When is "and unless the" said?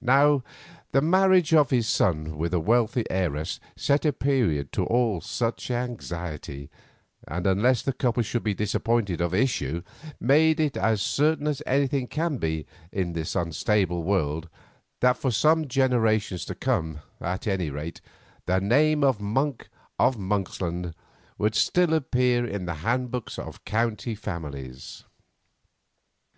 7.28-7.92